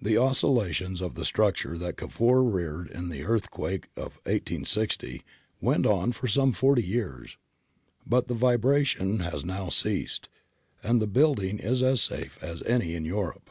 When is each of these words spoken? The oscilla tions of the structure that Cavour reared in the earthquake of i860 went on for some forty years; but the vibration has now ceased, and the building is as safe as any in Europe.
The 0.00 0.14
oscilla 0.16 0.72
tions 0.72 1.00
of 1.00 1.16
the 1.16 1.24
structure 1.24 1.76
that 1.78 1.96
Cavour 1.96 2.44
reared 2.44 2.88
in 2.92 3.08
the 3.08 3.24
earthquake 3.24 3.88
of 3.96 4.22
i860 4.22 5.22
went 5.60 5.84
on 5.84 6.12
for 6.12 6.28
some 6.28 6.52
forty 6.52 6.84
years; 6.84 7.36
but 8.06 8.28
the 8.28 8.34
vibration 8.34 9.18
has 9.18 9.44
now 9.44 9.70
ceased, 9.70 10.28
and 10.84 11.02
the 11.02 11.08
building 11.08 11.58
is 11.58 11.82
as 11.82 12.00
safe 12.00 12.40
as 12.40 12.62
any 12.62 12.94
in 12.94 13.04
Europe. 13.04 13.50